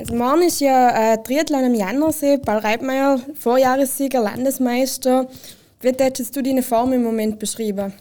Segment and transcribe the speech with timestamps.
[0.00, 5.26] Also morgen ist ja äh, Triathlon am Jannersee, Paul Reitmeier, Vorjahressieger, Landesmeister.
[5.82, 7.92] Wie hättest du deine Form im Moment beschrieben?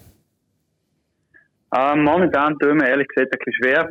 [1.76, 3.90] Äh, momentan ich mir ehrlich gesagt ein bisschen schwer.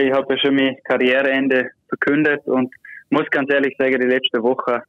[0.00, 2.74] Ich habe ja schon mein Karriereende verkündet und
[3.10, 4.82] muss ganz ehrlich sagen, die letzte Woche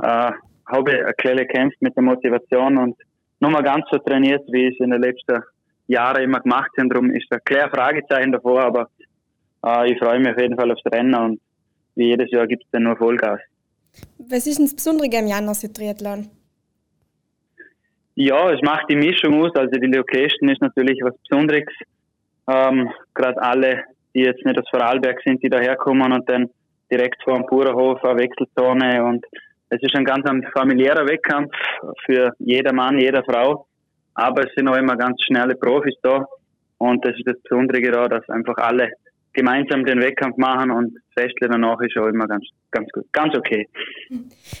[0.00, 0.30] äh,
[0.66, 2.96] habe ich ein kleines gekämpft mit der Motivation und
[3.40, 5.42] nochmal ganz so trainiert, wie ich es in den letzten
[5.88, 6.88] Jahren immer gemacht habe.
[6.88, 8.88] Darum ist ein kleines Fragezeichen davor, aber
[9.66, 11.40] äh, ich freue mich auf jeden Fall aufs Rennen und
[12.00, 13.40] wie jedes Jahr gibt es dann nur Vollgas.
[14.18, 16.28] Was ist denn das Besondere am Jannersee Triathlon?
[18.14, 19.54] Ja, es macht die Mischung aus.
[19.54, 21.68] Also die Location ist natürlich was Besonderes.
[22.48, 26.48] Ähm, Gerade alle, die jetzt nicht aus Vorarlberg sind, die daherkommen und dann
[26.90, 29.24] direkt vor dem Bauernhof eine Wechselzone und
[29.68, 31.52] es ist ein ganz ein familiärer Wettkampf
[32.04, 33.66] für jeder Mann, jeder Frau.
[34.14, 36.26] Aber es sind auch immer ganz schnelle Profis da.
[36.78, 38.90] Und das ist das Besondere da, dass einfach alle
[39.32, 43.34] gemeinsam den Wettkampf machen und das Festle danach ist auch immer ganz, ganz gut, ganz
[43.36, 43.68] okay.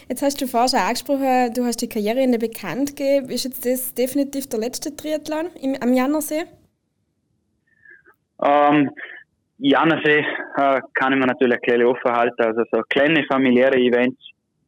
[0.08, 3.28] Jetzt hast du vorher schon angesprochen, du hast die Karriere in der bekannt gegeben.
[3.30, 6.44] Ist jetzt das definitiv der letzte Triathlon im, am Jannersee?
[8.42, 8.90] Ähm,
[9.58, 10.24] Jannersee
[10.56, 12.42] äh, kann ich mir natürlich ein bisschen offen halten.
[12.42, 14.20] Also so kleine familiäre Events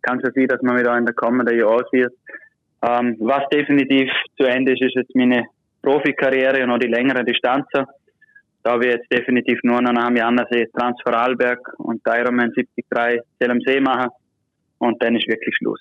[0.03, 2.17] kann es sein, dass man wieder in der kommenden Jahr auswirkt.
[2.83, 5.47] Ähm, was definitiv zu Ende ist, ist jetzt meine
[5.83, 7.87] Profikarriere und auch die längeren Distanzen.
[8.63, 12.85] Da wir jetzt definitiv nur noch am Jannersee Transferalberg und Ironman 73
[13.39, 14.11] Zell am See machen.
[14.79, 15.81] Und dann ist wirklich Schluss.